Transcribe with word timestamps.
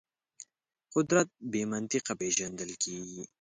قدرت 0.93 1.29
بې 1.51 1.61
منطقه 1.71 2.13
پېژندل 2.19 2.71
کېږي. 2.83 3.21